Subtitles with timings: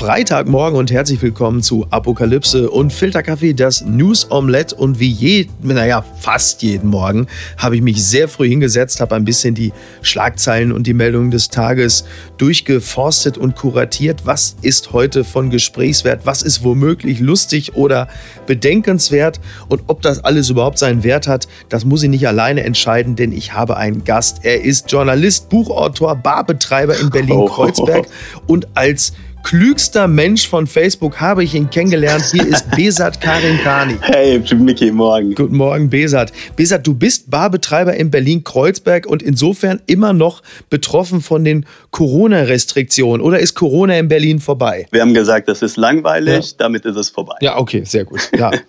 [0.00, 4.74] Freitagmorgen und herzlich willkommen zu Apokalypse und Filterkaffee, das News Omelette.
[4.74, 7.26] Und wie jeden, naja, fast jeden Morgen
[7.58, 11.48] habe ich mich sehr früh hingesetzt, habe ein bisschen die Schlagzeilen und die Meldungen des
[11.48, 12.06] Tages
[12.38, 14.22] durchgeforstet und kuratiert.
[14.24, 16.22] Was ist heute von Gesprächswert?
[16.24, 18.08] Was ist womöglich lustig oder
[18.46, 19.38] bedenkenswert?
[19.68, 23.32] Und ob das alles überhaupt seinen Wert hat, das muss ich nicht alleine entscheiden, denn
[23.32, 24.46] ich habe einen Gast.
[24.46, 28.06] Er ist Journalist, Buchautor, Barbetreiber in Berlin-Kreuzberg
[28.46, 29.12] und als
[29.42, 32.24] klügster Mensch von Facebook habe ich ihn kennengelernt.
[32.30, 33.96] Hier ist Besat Karim Kani.
[34.00, 35.34] Hey, Mickey, morgen.
[35.34, 36.32] Guten Morgen, Besat.
[36.56, 43.20] Besat, du bist Barbetreiber in Berlin-Kreuzberg und insofern immer noch betroffen von den Corona-Restriktionen.
[43.20, 44.86] Oder ist Corona in Berlin vorbei?
[44.90, 46.56] Wir haben gesagt, das ist langweilig, ja.
[46.58, 47.36] damit ist es vorbei.
[47.40, 48.30] Ja, okay, sehr gut.
[48.36, 48.50] Ja.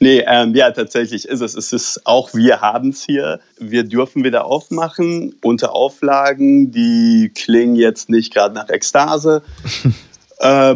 [0.00, 1.54] nee, ähm, ja, tatsächlich ist es.
[1.54, 3.40] Es ist auch, wir haben es hier.
[3.58, 9.42] Wir dürfen wieder aufmachen unter Auflagen, die klingen jetzt nicht gerade nach Ekstase.
[10.38, 10.74] Äh,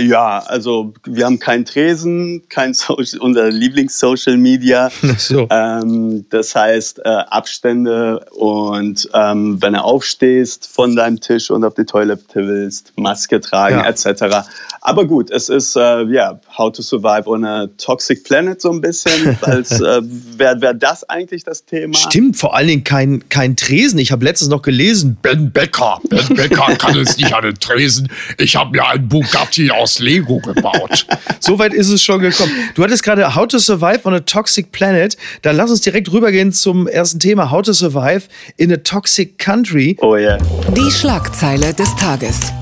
[0.00, 4.90] ja, also wir haben keinen Tresen, kein Social, unser Lieblings-Social Media.
[5.18, 5.48] So.
[5.50, 11.74] Ähm, das heißt äh, Abstände und ähm, wenn du aufstehst von deinem Tisch und auf
[11.74, 13.86] die Toilette willst, Maske tragen ja.
[13.86, 14.46] etc.
[14.80, 18.80] Aber gut, es ist äh, ja How to Survive on a Toxic Planet so ein
[18.80, 19.36] bisschen.
[19.42, 21.94] Als äh, wäre wär das eigentlich das Thema?
[21.94, 23.98] Stimmt, vor allen Dingen kein, kein Tresen.
[23.98, 28.08] Ich habe letztens noch gelesen, Ben Becker, Ben Becker kann es nicht an den Tresen.
[28.38, 31.06] Ich habe mir einen Bugatti aus Lego gebaut.
[31.40, 32.52] Soweit ist es schon gekommen.
[32.74, 35.16] Du hattest gerade How to Survive on a Toxic Planet.
[35.42, 37.50] Dann lass uns direkt rübergehen zum ersten Thema.
[37.50, 39.96] How to Survive in a Toxic Country.
[40.00, 40.36] Oh ja.
[40.36, 40.38] Yeah.
[40.76, 42.52] Die Schlagzeile des Tages.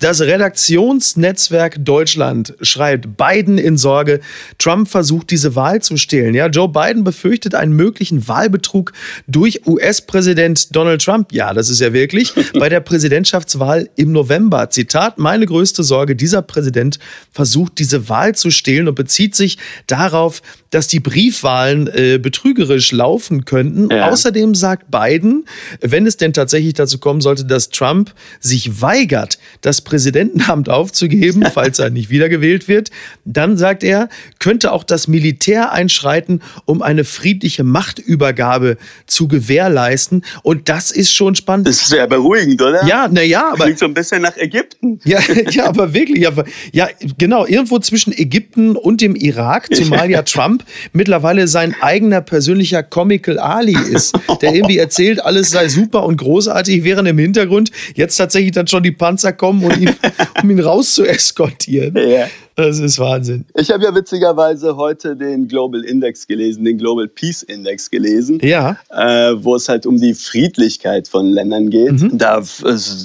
[0.00, 4.20] Das Redaktionsnetzwerk Deutschland schreibt Biden in Sorge,
[4.56, 6.34] Trump versucht diese Wahl zu stehlen.
[6.34, 8.92] Ja, Joe Biden befürchtet einen möglichen Wahlbetrug
[9.26, 11.32] durch US-Präsident Donald Trump.
[11.32, 14.70] Ja, das ist ja wirklich bei der Präsidentschaftswahl im November.
[14.70, 17.00] Zitat: Meine größte Sorge: Dieser Präsident
[17.32, 19.58] versucht diese Wahl zu stehlen und bezieht sich
[19.88, 23.90] darauf, dass die Briefwahlen äh, betrügerisch laufen könnten.
[23.90, 24.10] Ja.
[24.10, 25.46] Außerdem sagt Biden,
[25.80, 31.78] wenn es denn tatsächlich dazu kommen sollte, dass Trump sich weigert, das Präsidentenamt aufzugeben, falls
[31.78, 32.90] er nicht wiedergewählt wird,
[33.24, 34.08] dann sagt er,
[34.38, 40.24] könnte auch das Militär einschreiten, um eine friedliche Machtübergabe zu gewährleisten.
[40.42, 41.66] Und das ist schon spannend.
[41.66, 42.84] Das ist sehr beruhigend, oder?
[42.86, 43.64] Ja, naja, aber.
[43.64, 45.00] Klingt so ein bisschen nach Ägypten.
[45.08, 46.26] Ja, ja aber wirklich.
[46.26, 50.57] Aber, ja, genau, irgendwo zwischen Ägypten und dem Irak, zumal ja Trump
[50.92, 56.84] mittlerweile sein eigener persönlicher Comical Ali ist, der irgendwie erzählt, alles sei super und großartig,
[56.84, 59.90] während im Hintergrund jetzt tatsächlich dann schon die Panzer kommen und ihn,
[60.42, 61.96] um ihn raus zu eskortieren.
[61.96, 62.26] Ja.
[62.58, 63.44] Das ist Wahnsinn.
[63.54, 68.40] Ich habe ja witzigerweise heute den Global Index gelesen, den Global Peace Index gelesen.
[68.42, 68.76] Ja.
[68.90, 71.92] Äh, wo es halt um die Friedlichkeit von Ländern geht.
[71.92, 72.18] Mhm.
[72.18, 72.42] Da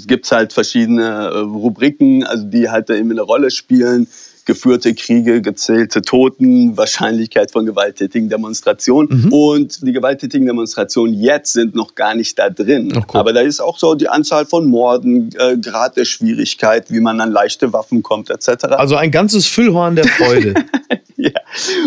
[0.08, 4.08] gibt es halt verschiedene äh, Rubriken, also die halt da eben eine Rolle spielen
[4.46, 9.26] geführte Kriege, gezählte Toten, Wahrscheinlichkeit von gewalttätigen Demonstrationen.
[9.26, 9.34] Mhm.
[9.34, 12.92] Und die gewalttätigen Demonstrationen jetzt sind noch gar nicht da drin.
[12.94, 13.20] Cool.
[13.20, 17.22] Aber da ist auch so die Anzahl von Morden, äh, Grad der Schwierigkeit, wie man
[17.22, 18.66] an leichte Waffen kommt, etc.
[18.66, 20.54] Also ein ganzes Füllhorn der Freude.
[21.18, 21.32] ja.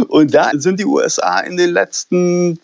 [0.08, 2.58] Und da sind die USA in den letzten,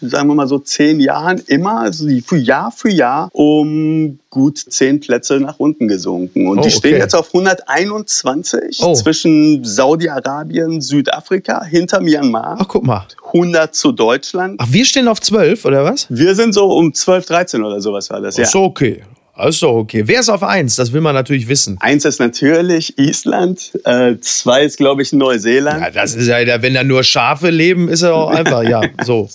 [0.00, 5.40] sagen wir mal so, zehn Jahren immer, also Jahr für Jahr, um gut zehn Plätze
[5.40, 6.46] nach unten gesunken.
[6.48, 7.02] Und oh, die stehen okay.
[7.02, 8.94] jetzt auf 121 oh.
[8.94, 12.56] zwischen Saudi-Arabien, Südafrika, hinter Myanmar.
[12.60, 13.06] Ach, guck mal.
[13.26, 14.56] 100 zu Deutschland.
[14.58, 16.06] Ach, wir stehen auf 12, oder was?
[16.08, 18.46] Wir sind so um 12, 13 oder sowas war das, ja.
[18.46, 19.02] So, okay.
[19.46, 20.02] Ist doch okay.
[20.06, 20.76] Wer ist auf eins?
[20.76, 21.76] Das will man natürlich wissen.
[21.80, 23.72] Eins ist natürlich Island.
[23.84, 25.80] Äh, zwei ist, glaube ich, Neuseeland.
[25.80, 29.28] Ja, das ist ja, wenn da nur Schafe leben, ist er auch einfach, ja, so.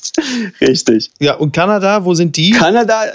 [0.59, 1.11] Richtig.
[1.19, 2.51] Ja, und Kanada, wo sind die?
[2.51, 3.05] Kanada,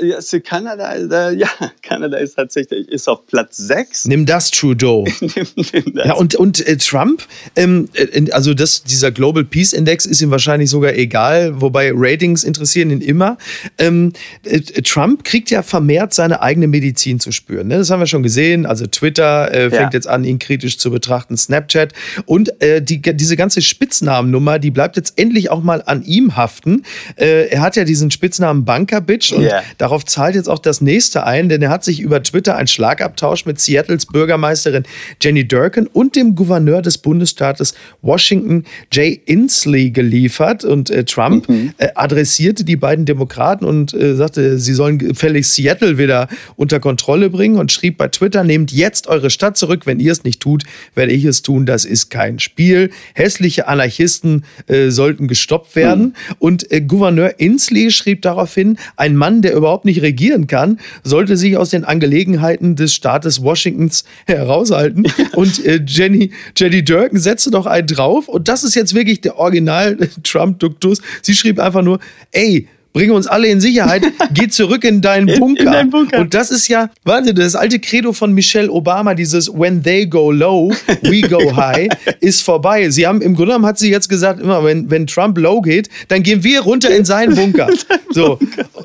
[0.45, 0.95] Kanada,
[1.31, 1.49] äh, ja,
[1.83, 4.07] Kanada ist tatsächlich ist auf Platz sechs.
[4.07, 5.05] Nimm das, Trudeau.
[5.21, 6.07] nimm, nimm das.
[6.07, 7.23] Ja, und, und äh, Trump,
[7.57, 12.45] ähm, äh, also das, dieser Global Peace Index ist ihm wahrscheinlich sogar egal, wobei Ratings
[12.45, 13.37] interessieren ihn immer.
[13.79, 14.13] Ähm,
[14.45, 17.67] äh, Trump kriegt ja vermehrt seine eigene Medizin zu spüren.
[17.67, 17.79] Ne?
[17.79, 18.65] Das haben wir schon gesehen.
[18.65, 19.99] Also Twitter äh, fängt ja.
[19.99, 21.93] jetzt an, ihn kritisch zu betrachten, Snapchat.
[22.25, 26.85] Und äh, die, diese ganze Spitznamennummer, die bleibt jetzt endlich auch mal an ihm haften.
[27.17, 29.63] Äh, er hat ja diesen Spitznamen Bunker Bitch und yeah.
[29.79, 33.45] darauf zahlt jetzt auch das nächste ein, denn er hat sich über Twitter einen Schlagabtausch
[33.45, 34.85] mit Seattles Bürgermeisterin
[35.21, 40.65] Jenny Durkin und dem Gouverneur des Bundesstaates Washington, Jay Inslee, geliefert.
[40.65, 41.73] Und Trump mhm.
[41.95, 47.57] Adressierte die beiden Demokraten und sagte, sie sollen gefälligst Seattle wieder unter unter Kontrolle bringen
[47.57, 49.87] und schrieb bei Twitter, nehmt jetzt eure Stadt zurück.
[49.87, 51.65] Wenn ihr es nicht tut, werde ich es tun.
[51.65, 52.91] Das ist kein Spiel.
[53.15, 56.03] Hässliche Anarchisten äh, sollten gestoppt werden.
[56.03, 56.35] Mhm.
[56.39, 61.57] Und äh, Gouverneur Inslee schrieb daraufhin, ein Mann, der überhaupt nicht regieren kann, sollte sich
[61.57, 65.07] aus den Angelegenheiten des Staates Washingtons heraushalten.
[65.33, 68.29] Und äh, Jenny, Jenny Durkin setzte doch einen drauf.
[68.29, 71.01] Und das ist jetzt wirklich der Original-Trump-Duktus.
[71.23, 71.99] Sie schrieb einfach nur,
[72.33, 74.03] ey, bringe uns alle in Sicherheit,
[74.35, 75.61] geh zurück in deinen Bunker.
[75.61, 76.19] In, in deinen Bunker.
[76.19, 80.31] Und das ist ja, warte, das alte Credo von Michelle Obama, dieses When they go
[80.31, 81.89] low, we go high,
[82.21, 82.91] ist vorbei.
[82.91, 85.89] Sie haben, im Grunde genommen hat sie jetzt gesagt, immer, wenn, wenn Trump low geht,
[86.09, 87.69] dann gehen wir runter in seinen Bunker.
[88.11, 88.39] So.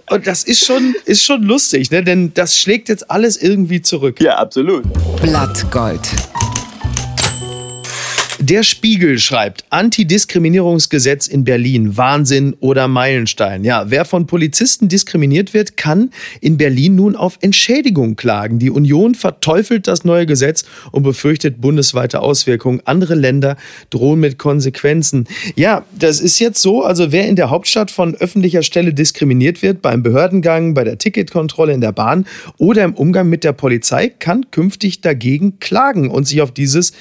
[0.10, 2.04] Und das ist schon, ist schon lustig, ne?
[2.04, 4.20] denn das schlägt jetzt alles irgendwie zurück.
[4.20, 4.84] Ja, absolut.
[5.22, 6.02] Blattgold.
[8.46, 13.64] Der Spiegel schreibt, Antidiskriminierungsgesetz in Berlin, Wahnsinn oder Meilenstein.
[13.64, 16.10] Ja, wer von Polizisten diskriminiert wird, kann
[16.42, 18.60] in Berlin nun auf Entschädigung klagen.
[18.60, 22.82] Die Union verteufelt das neue Gesetz und befürchtet bundesweite Auswirkungen.
[22.84, 23.56] Andere Länder
[23.90, 25.26] drohen mit Konsequenzen.
[25.56, 29.82] Ja, das ist jetzt so, also wer in der Hauptstadt von öffentlicher Stelle diskriminiert wird,
[29.82, 32.26] beim Behördengang, bei der Ticketkontrolle in der Bahn
[32.58, 36.92] oder im Umgang mit der Polizei, kann künftig dagegen klagen und sich auf dieses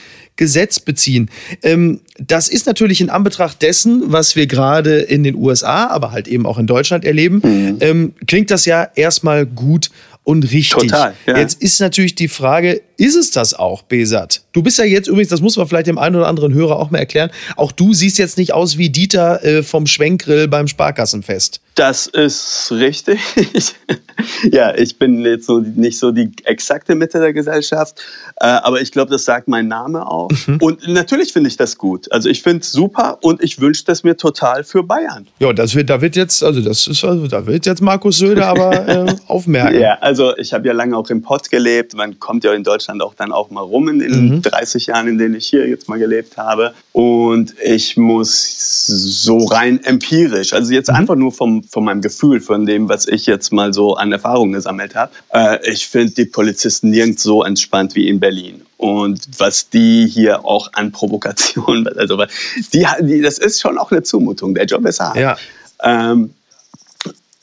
[0.43, 1.31] Gesetz beziehen.
[1.63, 6.27] Ähm, das ist natürlich in Anbetracht dessen, was wir gerade in den USA, aber halt
[6.27, 7.77] eben auch in Deutschland erleben, mhm.
[7.79, 9.91] ähm, klingt das ja erstmal gut
[10.25, 10.91] und richtig.
[10.91, 11.39] Total, ja.
[11.39, 14.43] Jetzt ist natürlich die Frage, ist es das auch, Besat?
[14.53, 16.93] Du bist ja jetzt übrigens, das muss man vielleicht dem einen oder anderen Hörer auch
[16.93, 21.61] mal erklären, auch du siehst jetzt nicht aus wie Dieter äh, vom Schwenkgrill beim Sparkassenfest.
[21.75, 23.19] Das ist richtig.
[24.53, 28.03] ja, ich bin jetzt so nicht so die exakte Mitte der Gesellschaft,
[28.37, 30.31] äh, aber ich glaube, das sagt mein Name auch.
[30.47, 30.59] Mhm.
[30.61, 32.13] Und natürlich finde ich das gut.
[32.13, 35.27] Also ich finde es super und ich wünsche das mir total für Bayern.
[35.39, 38.49] Ja, das wird, da wird jetzt, also das ist, also da wird jetzt Markus Söder
[38.49, 39.81] aber äh, aufmerken.
[39.81, 41.95] Ja, also ich habe ja lange auch im Pott gelebt.
[41.95, 44.43] Man kommt ja in Deutschland auch dann auch mal rum in den mhm.
[44.43, 46.75] 30 Jahren, in denen ich hier jetzt mal gelebt habe.
[46.93, 50.97] Und ich muss so rein empirisch, also jetzt mhm.
[50.97, 54.53] einfach nur vom, von meinem Gefühl, von dem, was ich jetzt mal so an Erfahrungen
[54.53, 55.13] gesammelt habe.
[55.33, 60.45] Äh, ich finde die Polizisten nirgends so entspannt wie in Berlin und was die hier
[60.45, 62.19] auch an Provokationen, also
[62.73, 64.55] die, die, das ist schon auch eine Zumutung.
[64.55, 65.17] Der Job ist hart.
[65.17, 65.37] Ja.
[65.83, 66.35] Ähm,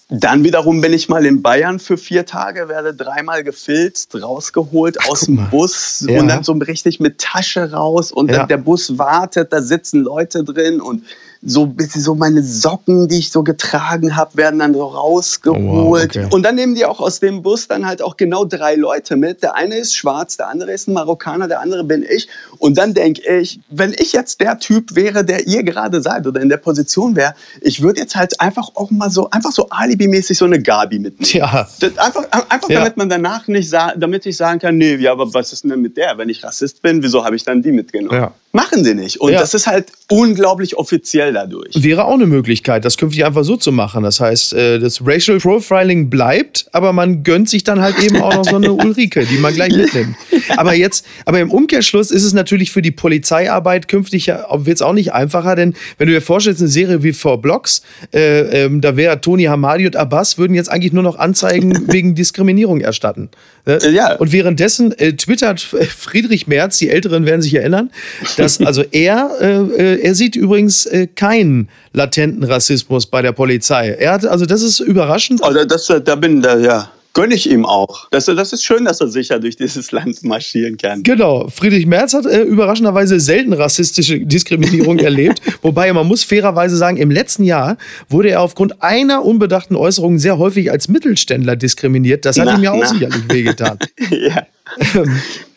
[0.10, 5.10] dann wiederum bin ich mal in Bayern für vier Tage, werde dreimal gefilzt, rausgeholt Ach,
[5.10, 6.20] aus dem Bus ja.
[6.20, 8.48] und dann so richtig mit Tasche raus und ja.
[8.48, 11.04] der Bus wartet, da sitzen Leute drin und
[11.42, 15.62] so bisschen so meine Socken, die ich so getragen habe, werden dann so rausgeholt.
[15.62, 16.28] Oh, wow, okay.
[16.32, 19.42] Und dann nehmen die auch aus dem Bus dann halt auch genau drei Leute mit.
[19.42, 22.28] Der eine ist schwarz, der andere ist ein Marokkaner, der andere bin ich.
[22.58, 26.42] Und dann denke ich, wenn ich jetzt der Typ wäre, der ihr gerade seid oder
[26.42, 30.38] in der Position wäre, ich würde jetzt halt einfach auch mal so, einfach so alibimäßig
[30.38, 31.32] so eine Gabi mitnehmen.
[31.32, 31.70] Ja.
[31.80, 32.80] Das einfach, einfach ja.
[32.80, 35.96] damit man danach nicht, damit ich sagen kann, nee, ja, aber was ist denn mit
[35.96, 36.18] der?
[36.18, 38.20] Wenn ich Rassist bin, wieso habe ich dann die mitgenommen?
[38.20, 38.34] Ja.
[38.52, 39.22] Machen sie nicht.
[39.22, 39.40] Und ja.
[39.40, 41.74] das ist halt unglaublich offiziell dadurch.
[41.76, 44.04] Wäre auch eine Möglichkeit, das künftig einfach so zu machen.
[44.04, 48.36] Das heißt, äh, das Racial Profiling bleibt, aber man gönnt sich dann halt eben auch
[48.36, 50.16] noch so eine Ulrike, die man gleich mitnimmt.
[50.58, 54.94] Aber jetzt, aber im Umkehrschluss ist es natürlich für die Polizeiarbeit künftig wird es auch
[54.94, 57.82] nicht einfacher, denn wenn du dir vorstellst, eine Serie wie Four Blocks,
[58.14, 62.16] äh, ähm, da wäre Tony Hamadi und Abbas würden jetzt eigentlich nur noch Anzeigen wegen
[62.16, 63.30] Diskriminierung erstatten.
[63.66, 64.16] Äh, ja.
[64.16, 67.92] Und währenddessen äh, twittert Friedrich Merz, die Älteren werden sich erinnern,
[68.38, 73.90] dass also er, äh, äh, er sieht übrigens äh, keinen latenten Rassismus bei der Polizei.
[73.90, 75.44] Er hat, also das ist überraschend.
[75.44, 78.08] Also das, da bin da, ja gönne ich ihm auch.
[78.12, 81.04] Das, das ist schön, dass er sicher durch dieses Land marschieren kann.
[81.04, 81.50] Genau.
[81.50, 85.42] Friedrich Merz hat äh, überraschenderweise selten rassistische Diskriminierung erlebt.
[85.62, 87.78] Wobei man muss fairerweise sagen, im letzten Jahr
[88.08, 92.26] wurde er aufgrund einer unbedachten Äußerung sehr häufig als Mittelständler diskriminiert.
[92.26, 92.88] Das hat na, ihm ja auch na.
[92.88, 93.80] sicherlich wehgetan.
[94.12, 94.44] ja.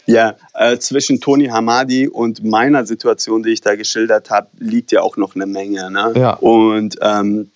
[0.06, 5.00] Ja, äh, zwischen Toni Hamadi und meiner Situation, die ich da geschildert habe, liegt ja
[5.00, 5.90] auch noch eine Menge.
[5.90, 6.12] Ne?
[6.16, 6.34] Ja.
[6.34, 7.50] Und ähm,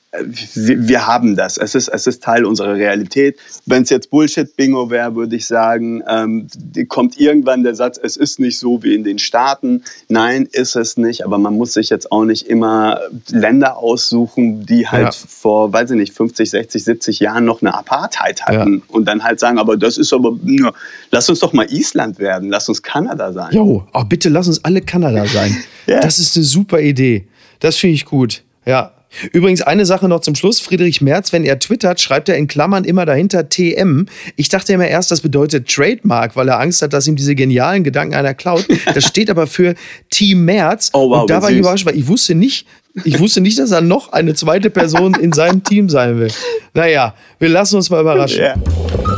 [0.55, 1.57] wir, haben das.
[1.57, 3.39] Es ist, es ist Teil unserer Realität.
[3.67, 6.47] Wenn es jetzt Bullshit-Bingo wäre, würde ich sagen, ähm,
[6.89, 9.83] kommt irgendwann der Satz, es ist nicht so wie in den Staaten.
[10.09, 11.25] Nein, ist es nicht.
[11.25, 15.27] Aber man muss sich jetzt auch nicht immer Länder aussuchen, die halt ja.
[15.29, 18.75] vor, weiß ich nicht, 50, 60, 70 Jahren noch eine Apartheid hatten.
[18.75, 18.83] Ja.
[18.89, 20.73] Und dann halt sagen, aber das ist aber, ja,
[21.11, 23.53] lass uns doch mal Island werden, lass uns Kanada sein.
[23.53, 25.57] Jo, oh, bitte lass uns alle Kanada sein.
[25.87, 26.01] ja.
[26.01, 27.27] Das ist eine super Idee.
[27.61, 28.43] Das finde ich gut.
[28.65, 28.93] Ja,
[29.33, 30.61] Übrigens eine Sache noch zum Schluss.
[30.61, 34.07] Friedrich Merz, wenn er twittert, schreibt er in Klammern immer dahinter TM.
[34.37, 37.85] Ich dachte immer erst, das bedeutet Trademark, weil er Angst hat, dass ihm diese genialen
[37.85, 38.67] Gedanken einer klaut.
[38.95, 39.75] Das steht aber für
[40.11, 40.91] Team Merz.
[40.93, 42.67] Oh, wow, Und da war ich überrascht, weil ich wusste nicht,
[43.05, 46.31] ich wusste nicht, dass er noch eine zweite Person in seinem Team sein will.
[46.75, 48.41] Naja, wir lassen uns mal überraschen.
[48.41, 48.55] Ja.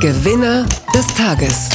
[0.00, 1.68] Gewinner des Tages.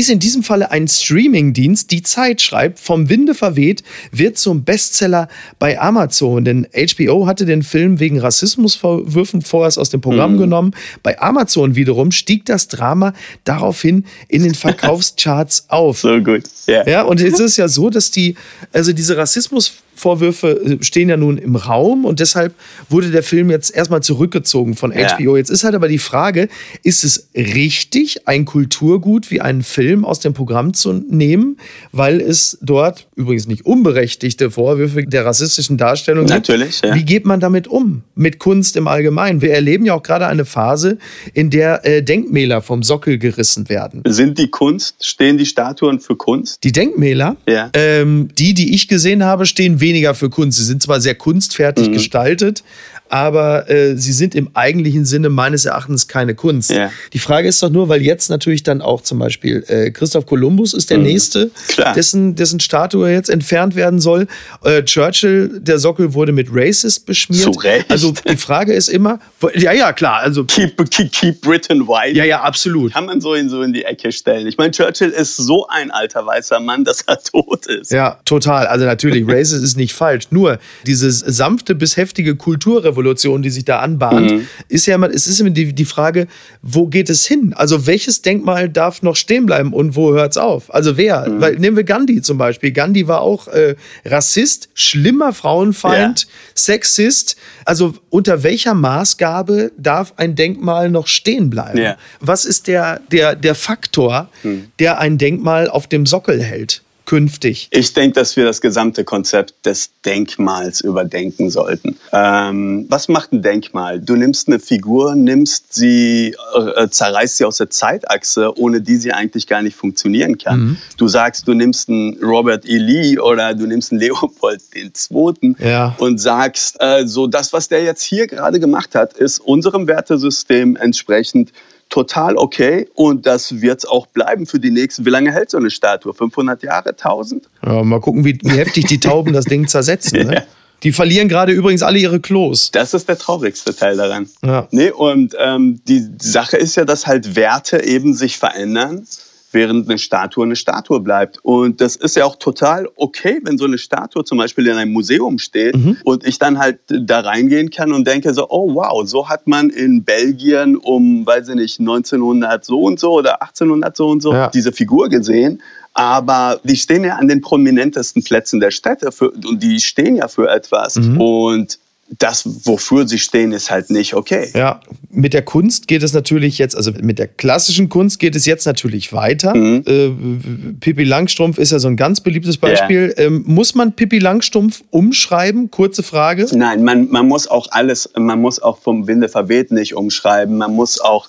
[0.00, 1.90] Ist in diesem Falle ein Streamingdienst.
[1.90, 5.28] Die Zeit schreibt, vom Winde verweht, wird zum Bestseller
[5.58, 6.44] bei Amazon.
[6.44, 10.72] Denn HBO hatte den Film wegen Rassismusvorwürfen vorerst aus dem Programm genommen.
[11.02, 13.12] Bei Amazon wiederum stieg das Drama
[13.44, 16.00] daraufhin in den Verkaufscharts auf.
[16.00, 16.44] So gut.
[16.66, 16.86] Ja.
[16.86, 18.36] Ja, und jetzt ist es ja so, dass die,
[18.72, 22.54] also diese Rassismusvorwürfe äh, stehen ja nun im Raum und deshalb
[22.88, 25.16] wurde der Film jetzt erstmal zurückgezogen von Ja.
[25.16, 25.36] HBO.
[25.36, 26.48] Jetzt ist halt aber die Frage,
[26.82, 31.56] ist es richtig, ein Kulturgut wie einen Film aus dem Programm zu nehmen,
[31.92, 36.48] weil es dort übrigens nicht unberechtigte Vorwürfe der rassistischen Darstellung gibt?
[36.48, 36.94] Natürlich, ja.
[36.94, 38.02] Wie geht man damit um?
[38.14, 39.40] Mit Kunst im Allgemeinen.
[39.42, 40.98] Wir erleben ja auch gerade eine Phase,
[41.34, 44.02] in der äh, Denkmäler vom Sockel gerissen werden.
[44.06, 46.62] Sind die Kunst, stehen die Statuen für Kunst?
[46.64, 47.70] Die Denkmäler, Ja.
[47.74, 50.58] ähm, die, die ich gesehen habe, stehen weniger für Kunst.
[50.58, 51.92] Sie sind zwar sehr kunstfertig Mhm.
[51.92, 52.62] gestaltet,
[53.08, 56.70] aber äh, sie sind im eigentlichen Sinne meines Erachtens keine Kunst.
[56.70, 56.90] Ja.
[57.12, 60.74] Die Frage ist doch nur, weil jetzt natürlich dann auch zum Beispiel äh, Christoph Kolumbus
[60.74, 61.50] ist der nächste, Mhm.
[61.68, 61.94] Klar.
[61.94, 64.26] dessen, dessen Statue jetzt entfernt werden soll.
[64.64, 67.42] Äh, Churchill, der Sockel wurde mit Racist beschmiert.
[67.42, 67.90] Zu Recht.
[67.90, 72.16] Also die Frage ist immer, wo- ja, ja, klar, also Keep, keep, keep Britain white.
[72.16, 72.92] ja, ja, absolut.
[72.92, 74.46] Kann man so in, so in die Ecke stellen.
[74.46, 77.90] Ich meine, Churchill ist so ein alter weißer Mann, dass er tot ist.
[77.90, 78.66] Ja, total.
[78.68, 80.24] Also natürlich, Racist ist nicht falsch.
[80.30, 84.46] Nur diese sanfte bis heftige Kulturrevolution, die sich da anbahnt, Mhm.
[84.68, 86.26] ist ja immer, es ist immer die, die Frage,
[86.62, 87.52] wo geht es hin?
[87.54, 90.72] Also welches Denkmal darf noch stehen bleiben und wo hört es auf?
[90.74, 91.28] Also wer?
[91.28, 91.40] Mhm.
[91.40, 92.72] Weil nehmen wir Gandhi zum Beispiel.
[92.72, 97.36] Gandhi war auch äh, Rassist, schlimmer Frauenfeind, Sexist.
[97.64, 101.78] Also unter welcher Maßgabe darf ein Denkmal noch stehen bleiben?
[101.78, 101.96] Ja.
[102.20, 104.66] Was ist der, der, der Faktor, Hm.
[104.78, 106.82] der ein Denkmal auf dem Sockel hält?
[107.10, 107.66] Künftig.
[107.72, 111.96] Ich denke, dass wir das gesamte Konzept des Denkmals überdenken sollten.
[112.12, 113.98] Ähm, was macht ein Denkmal?
[113.98, 119.12] Du nimmst eine Figur, nimmst sie, äh, zerreißt sie aus der Zeitachse, ohne die sie
[119.12, 120.78] eigentlich gar nicht funktionieren kann.
[120.98, 122.78] Du sagst, du nimmst einen Robert E.
[122.78, 125.56] Lee oder du nimmst einen Leopold II.
[125.58, 125.96] Ja.
[125.98, 130.76] und sagst, äh, so das, was der jetzt hier gerade gemacht hat, ist unserem Wertesystem
[130.76, 131.50] entsprechend
[131.90, 135.04] total okay und das wird es auch bleiben für die nächsten.
[135.04, 136.14] Wie lange hält so eine Statue?
[136.14, 136.90] 500 Jahre?
[136.90, 137.48] 1000?
[137.64, 140.26] Ja, mal gucken, wie, wie heftig die Tauben das Ding zersetzen.
[140.26, 140.30] Ne?
[140.40, 140.42] Ja.
[140.82, 142.70] Die verlieren gerade übrigens alle ihre Klos.
[142.70, 144.30] Das ist der traurigste Teil daran.
[144.42, 144.66] Ja.
[144.70, 149.06] Nee, und ähm, die Sache ist ja, dass halt Werte eben sich verändern,
[149.52, 151.38] während eine Statue eine Statue bleibt.
[151.42, 154.92] Und das ist ja auch total okay, wenn so eine Statue zum Beispiel in einem
[154.92, 159.28] Museum steht und ich dann halt da reingehen kann und denke so, oh wow, so
[159.28, 164.08] hat man in Belgien um, weiß ich nicht, 1900 so und so oder 1800 so
[164.08, 164.48] und so Ja.
[164.50, 165.60] diese Figur gesehen.
[165.94, 170.28] Aber die stehen ja an den prominentesten Plätzen der Städte für, und die stehen ja
[170.28, 170.96] für etwas.
[170.96, 171.78] Und
[172.18, 174.50] das, wofür sie stehen, ist halt nicht okay.
[174.54, 178.46] Ja, mit der Kunst geht es natürlich jetzt, also mit der klassischen Kunst geht es
[178.46, 179.54] jetzt natürlich weiter.
[179.54, 179.84] Mhm.
[179.86, 183.14] Äh, Pippi Langstrumpf ist ja so ein ganz beliebtes Beispiel.
[183.16, 185.70] Ähm, muss man Pippi Langstrumpf umschreiben?
[185.70, 186.46] Kurze Frage.
[186.52, 190.58] Nein, man, man muss auch alles, man muss auch vom Winde verweht nicht umschreiben.
[190.58, 191.28] Man muss auch,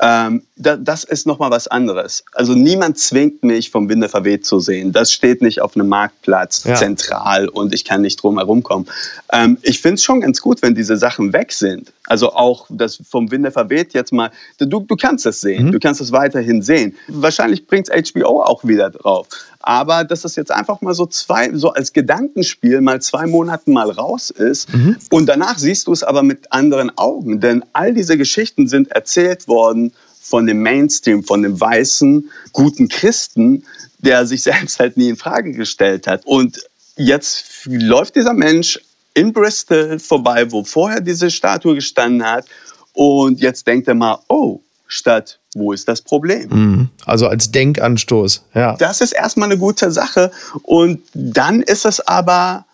[0.00, 2.22] ähm, da, das ist nochmal was anderes.
[2.32, 4.92] Also niemand zwingt mich, vom Winde verweht zu sehen.
[4.92, 6.76] Das steht nicht auf einem Marktplatz Ja.
[6.76, 8.86] zentral und ich kann nicht drum herum kommen.
[9.32, 11.92] Ähm, ich finde es schon ganz gut, wenn diese Sachen weg sind.
[12.06, 16.00] Also auch das vom Winde verweht jetzt mal, du, du kannst es sehen, du kannst
[16.00, 16.94] es weiterhin sehen.
[17.08, 19.26] Wahrscheinlich bringt es HBO auch wieder drauf.
[19.60, 23.90] Aber dass es jetzt einfach mal so zwei, so als Gedankenspiel mal zwei Monaten mal
[23.90, 24.68] raus ist
[25.10, 27.40] und danach siehst du es aber mit anderen Augen.
[27.40, 29.92] Denn all diese Geschichten sind erzählt worden
[30.24, 33.64] von dem Mainstream, von dem weißen, guten Christen,
[33.98, 36.24] der sich selbst halt nie in Frage gestellt hat.
[36.24, 36.60] Und
[36.96, 38.80] jetzt läuft dieser Mensch
[39.12, 42.46] in Bristol vorbei, wo vorher diese Statue gestanden hat.
[42.94, 46.48] Und jetzt denkt er mal, oh, statt, wo ist das Problem?
[46.50, 46.88] Mhm.
[47.04, 48.44] Also als Denkanstoß.
[48.54, 48.76] Ja.
[48.76, 50.30] Das ist erstmal eine gute Sache.
[50.62, 52.66] Und dann ist es aber,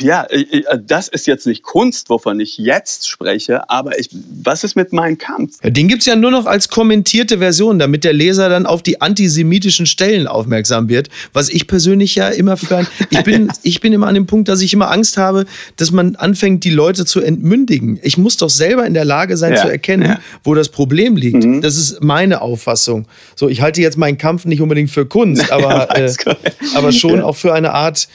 [0.00, 4.08] ja, äh, das ist jetzt nicht Kunst, wovon ich jetzt spreche, aber ich,
[4.42, 5.58] was ist mit meinem Kampf?
[5.62, 9.00] Den gibt es ja nur noch als kommentierte Version, damit der Leser dann auf die
[9.00, 11.08] antisemitischen Stellen aufmerksam wird.
[11.32, 12.86] Was ich persönlich ja immer für ein.
[13.10, 15.46] Ich bin, ich bin immer an dem Punkt, dass ich immer Angst habe,
[15.76, 17.98] dass man anfängt, die Leute zu entmündigen.
[18.02, 20.18] Ich muss doch selber in der Lage sein Ja, zu erkennen, ja.
[20.44, 21.44] wo das Problem liegt.
[21.64, 23.06] Das ist meine Auffassung.
[23.34, 26.12] So, ich halte jetzt meinen Kampf nicht unbedingt für Kunst, aber, äh,
[26.74, 28.08] aber schon auch für eine Art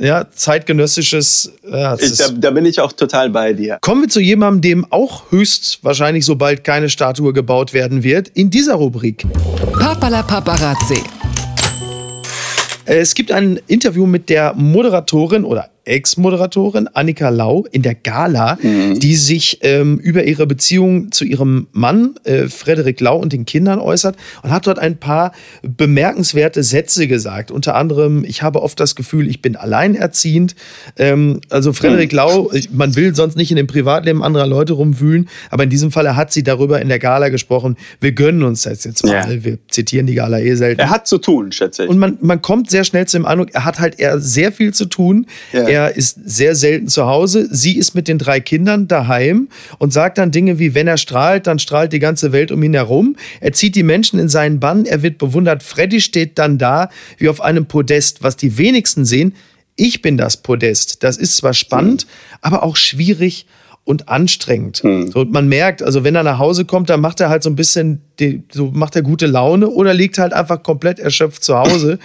[0.00, 1.52] ja, zeitgenössisches.
[1.70, 3.78] Ja, ich, da, da, bin ich auch total bei dir.
[3.80, 8.50] Kommen wir zu jemandem, dem auch höchstwahrscheinlich so bald keine Statue gebaut werden wird, in
[8.50, 9.26] dieser Rubrik.
[9.72, 11.02] Papala Paparazzi.
[12.86, 19.00] Es gibt ein Interview mit der Moderatorin oder Ex-Moderatorin Annika Lau in der Gala, mhm.
[19.00, 23.80] die sich ähm, über ihre Beziehung zu ihrem Mann äh, Frederik Lau und den Kindern
[23.80, 25.32] äußert und hat dort ein paar
[25.62, 27.50] bemerkenswerte Sätze gesagt.
[27.50, 30.54] Unter anderem, ich habe oft das Gefühl, ich bin alleinerziehend.
[30.96, 32.16] Ähm, also Frederik mhm.
[32.16, 36.14] Lau, man will sonst nicht in dem Privatleben anderer Leute rumwühlen, aber in diesem Falle
[36.14, 39.12] hat sie darüber in der Gala gesprochen, wir gönnen uns das jetzt mal.
[39.12, 39.44] Ja.
[39.44, 40.80] Wir zitieren die Gala eh selten.
[40.80, 41.90] Er hat zu tun, schätze ich.
[41.90, 44.72] Und man, man kommt sehr schnell zu dem Eindruck, er hat halt eher sehr viel
[44.72, 45.26] zu tun.
[45.52, 45.68] Ja.
[45.68, 47.48] Er er ist sehr selten zu Hause.
[47.50, 51.46] Sie ist mit den drei Kindern daheim und sagt dann Dinge wie, wenn er strahlt,
[51.46, 53.16] dann strahlt die ganze Welt um ihn herum.
[53.40, 55.62] Er zieht die Menschen in seinen Bann, er wird bewundert.
[55.62, 59.34] Freddy steht dann da wie auf einem Podest, was die wenigsten sehen.
[59.76, 61.02] Ich bin das Podest.
[61.02, 62.38] Das ist zwar spannend, mhm.
[62.42, 63.46] aber auch schwierig
[63.84, 64.84] und anstrengend.
[64.84, 65.10] Mhm.
[65.10, 67.56] So, man merkt, also wenn er nach Hause kommt, dann macht er halt so ein
[67.56, 71.98] bisschen, die, so macht er gute Laune oder liegt halt einfach komplett erschöpft zu Hause.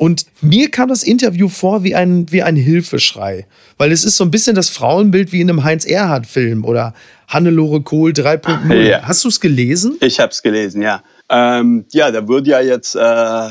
[0.00, 3.46] Und mir kam das Interview vor wie ein, wie ein Hilfeschrei.
[3.76, 6.94] Weil es ist so ein bisschen das Frauenbild wie in einem Heinz-Erhardt-Film oder
[7.28, 8.74] Hannelore Kohl 3.0.
[8.80, 9.02] Ja.
[9.02, 9.98] Hast du es gelesen?
[10.00, 11.02] Ich habe es gelesen, ja.
[11.30, 13.50] Ähm, ja, da würde ja jetzt äh,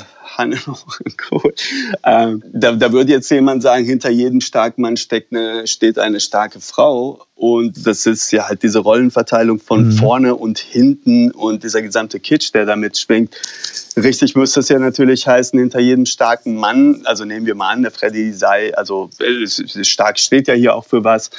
[1.18, 1.54] Kohl,
[2.06, 6.20] ähm, da, da würde jetzt jemand sagen, hinter jedem starken Mann steckt eine, steht eine
[6.20, 7.26] starke Frau.
[7.36, 9.92] Und das ist ja halt diese Rollenverteilung von mhm.
[9.94, 13.36] vorne und hinten und dieser gesamte Kitsch, der damit schwingt.
[13.96, 17.82] Richtig müsste es ja natürlich heißen, hinter jedem starken Mann, also nehmen wir mal an,
[17.82, 19.48] der Freddy sei, also äh,
[19.86, 21.32] stark steht ja hier auch für was,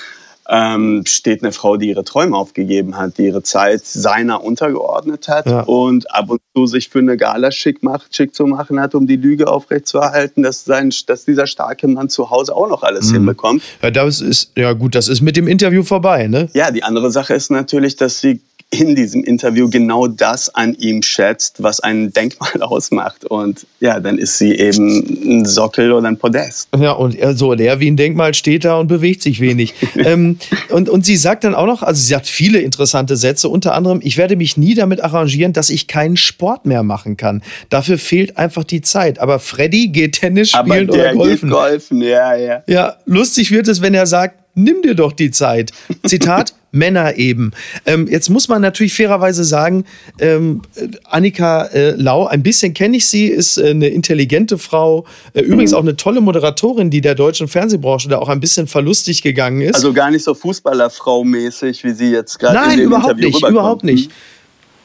[0.50, 5.46] ähm, steht eine Frau, die ihre Träume aufgegeben hat, die ihre Zeit seiner untergeordnet hat
[5.46, 5.60] ja.
[5.60, 9.06] und ab und zu sich für eine Gala schick, macht, schick zu machen hat, um
[9.06, 13.14] die Lüge aufrechtzuerhalten, dass, sein, dass dieser starke Mann zu Hause auch noch alles mhm.
[13.14, 13.62] hinbekommt.
[13.80, 16.48] Ja, das ist, ja gut, das ist mit dem Interview vorbei, ne?
[16.52, 18.40] Ja, die andere Sache ist natürlich, dass sie
[18.70, 23.24] in diesem Interview genau das an ihm schätzt, was ein Denkmal ausmacht.
[23.24, 26.68] Und ja, dann ist sie eben ein Sockel oder ein Podest.
[26.78, 29.74] Ja, und so leer wie ein Denkmal steht da und bewegt sich wenig.
[29.96, 33.74] ähm, und, und sie sagt dann auch noch, also sie hat viele interessante Sätze, unter
[33.74, 37.42] anderem, ich werde mich nie damit arrangieren, dass ich keinen Sport mehr machen kann.
[37.70, 39.18] Dafür fehlt einfach die Zeit.
[39.18, 41.48] Aber Freddy geht Tennis spielen Aber oder golfen.
[41.48, 42.62] Geht golfen, ja, ja.
[42.68, 45.72] Ja, lustig wird es, wenn er sagt, nimm dir doch die Zeit.
[46.06, 47.52] Zitat, Männer eben.
[47.86, 49.84] Ähm, jetzt muss man natürlich fairerweise sagen,
[50.20, 50.62] ähm,
[51.04, 55.72] Annika äh, Lau, ein bisschen kenne ich sie, ist äh, eine intelligente Frau, äh, übrigens
[55.72, 55.76] mhm.
[55.76, 59.74] auch eine tolle Moderatorin, die der deutschen Fernsehbranche da auch ein bisschen verlustig gegangen ist.
[59.74, 64.10] Also gar nicht so Fußballerfrau-mäßig, wie sie jetzt gerade Nein, überhaupt Interview nicht, überhaupt nicht.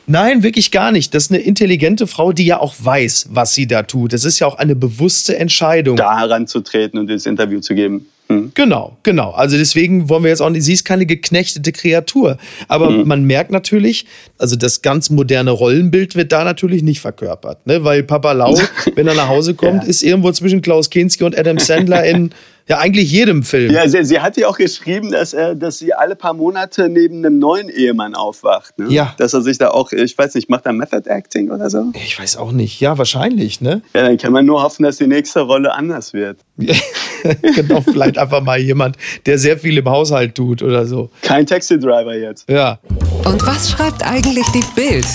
[0.08, 1.16] Nein, wirklich gar nicht.
[1.16, 4.14] Das ist eine intelligente Frau, die ja auch weiß, was sie da tut.
[4.14, 5.98] Das ist ja auch eine bewusste Entscheidung.
[5.98, 8.08] Da heranzutreten und das Interview zu geben.
[8.28, 8.52] Mhm.
[8.56, 9.32] Genau, genau.
[9.32, 12.38] Also deswegen wollen wir jetzt auch nicht, sie ist keine geknechtete Kreatur.
[12.68, 13.08] Aber mhm.
[13.08, 14.06] man merkt natürlich,
[14.38, 17.66] also das ganz moderne Rollenbild wird da natürlich nicht verkörpert.
[17.68, 17.84] Ne?
[17.84, 18.58] Weil Papa Lau,
[18.96, 19.90] wenn er nach Hause kommt, ja.
[19.90, 22.32] ist irgendwo zwischen Klaus Kinski und Adam Sandler in
[22.68, 23.72] ja eigentlich jedem Film.
[23.72, 27.18] Ja, sie, sie hat ja auch geschrieben, dass, er, dass sie alle paar Monate neben
[27.18, 28.78] einem neuen Ehemann aufwacht.
[28.80, 28.88] Ne?
[28.90, 29.14] Ja.
[29.18, 31.92] Dass er sich da auch, ich weiß nicht, macht er Method Acting oder so?
[31.94, 32.80] Ich weiß auch nicht.
[32.80, 33.82] Ja, wahrscheinlich, ne?
[33.94, 36.40] Ja, dann kann man nur hoffen, dass die nächste Rolle anders wird.
[36.58, 41.10] genau, vielleicht einfach mal jemand, der sehr viel im Haushalt tut oder so.
[41.22, 42.50] Kein Taxi-Driver jetzt.
[42.50, 42.80] Ja.
[43.26, 45.06] Und was schreibt eigentlich die Bild?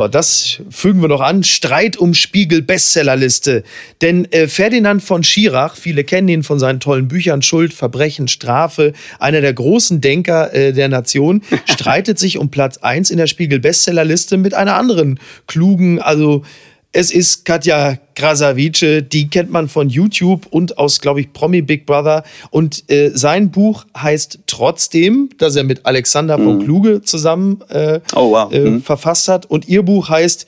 [0.00, 1.44] So, das fügen wir noch an.
[1.44, 3.64] Streit um Spiegel Bestsellerliste.
[4.00, 8.94] Denn äh, Ferdinand von Schirach, viele kennen ihn von seinen tollen Büchern Schuld, Verbrechen, Strafe,
[9.18, 13.60] einer der großen Denker äh, der Nation, streitet sich um Platz 1 in der Spiegel
[13.60, 16.44] Bestsellerliste mit einer anderen klugen, also
[16.92, 21.86] es ist Katja Krasavice, die kennt man von YouTube und aus, glaube ich, Promi Big
[21.86, 22.24] Brother.
[22.50, 28.32] Und äh, sein Buch heißt Trotzdem, das er mit Alexander von Kluge zusammen äh, oh,
[28.32, 28.52] wow.
[28.52, 28.82] äh, mhm.
[28.82, 29.46] verfasst hat.
[29.46, 30.46] Und ihr Buch heißt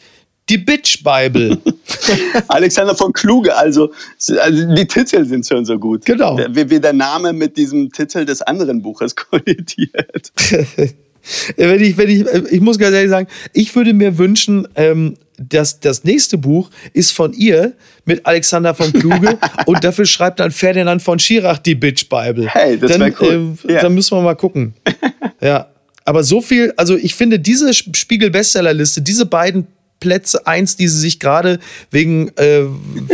[0.48, 1.58] Die Bitch Bible.
[2.48, 3.92] Alexander von Kluge, also,
[4.40, 6.04] also, die Titel sind schon so gut.
[6.04, 6.38] Genau.
[6.50, 10.32] Wie, wie der Name mit diesem Titel des anderen Buches kollidiert.
[11.56, 15.16] wenn ich, wenn ich, ich muss ganz ehrlich sagen, ich würde mir wünschen, ähm,
[15.48, 17.72] das, das nächste Buch ist von ihr
[18.04, 22.48] mit Alexander von Kluge und dafür schreibt dann Ferdinand von Schirach die Bitch Bible.
[22.48, 23.56] Hey, das wäre cool.
[23.68, 23.82] Äh, ja.
[23.82, 24.74] Dann müssen wir mal gucken.
[25.40, 25.68] ja.
[26.04, 29.68] Aber so viel, also ich finde diese Spiegel-Bestsellerliste, diese beiden
[30.02, 31.60] Plätze eins, die sie sich gerade
[31.92, 32.62] wegen äh,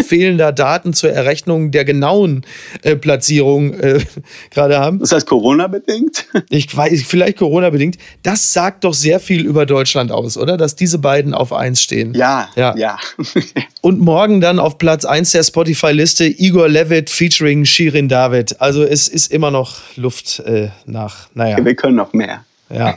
[0.03, 2.47] fehlender Daten zur Errechnung der genauen
[2.81, 4.01] äh, Platzierung äh,
[4.51, 5.01] gerade haben.
[5.01, 6.25] Das Corona-bedingt?
[6.51, 7.99] Ich weiß, vielleicht Corona-bedingt.
[8.23, 10.57] Das sagt doch sehr viel über Deutschland aus, oder?
[10.57, 12.15] Dass diese beiden auf eins stehen.
[12.15, 12.75] Ja, ja.
[12.75, 12.97] ja.
[13.83, 18.63] Und morgen dann auf Platz 1 der Spotify-Liste Igor Levitt featuring Shirin David.
[18.63, 21.63] Also es ist immer noch Luft äh, nach, naja.
[21.63, 22.45] Wir können noch mehr.
[22.71, 22.97] Ja.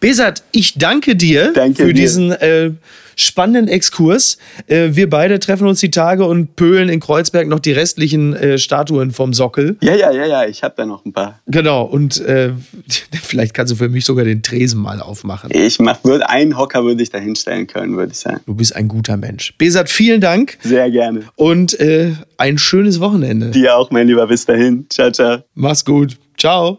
[0.00, 2.02] Besat, ich danke dir Danke für dir.
[2.02, 2.70] diesen äh,
[3.16, 4.38] spannenden Exkurs.
[4.68, 8.58] Äh, wir beide treffen uns die Tage und pölen in Kreuzberg noch die restlichen äh,
[8.58, 9.76] Statuen vom Sockel.
[9.80, 11.40] Ja, ja, ja, ja, ich habe da noch ein paar.
[11.46, 12.52] Genau, und äh,
[13.22, 15.50] vielleicht kannst du für mich sogar den Tresen mal aufmachen.
[15.52, 18.40] Ich mach, würde einen Hocker würde ich da hinstellen können, würde ich sagen.
[18.46, 19.54] Du bist ein guter Mensch.
[19.58, 21.22] Besat, vielen Dank Sehr gerne.
[21.34, 23.50] und äh, ein schönes Wochenende.
[23.50, 24.26] Dir auch, mein Lieber.
[24.26, 24.86] Bis dahin.
[24.90, 25.38] Ciao, ciao.
[25.54, 26.16] Mach's gut.
[26.36, 26.78] Ciao.